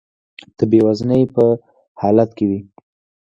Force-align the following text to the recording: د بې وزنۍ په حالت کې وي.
د 0.57 0.59
بې 0.69 0.79
وزنۍ 0.85 1.23
په 1.35 1.43
حالت 2.01 2.29
کې 2.37 2.45
وي. 2.49 2.59